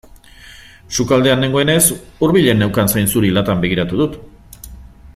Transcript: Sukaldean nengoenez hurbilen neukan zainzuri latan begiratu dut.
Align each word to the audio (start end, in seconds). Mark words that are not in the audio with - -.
Sukaldean 0.99 1.43
nengoenez 1.45 1.83
hurbilen 2.27 2.61
neukan 2.65 2.91
zainzuri 2.95 3.31
latan 3.39 3.63
begiratu 3.67 4.01
dut. 4.03 4.19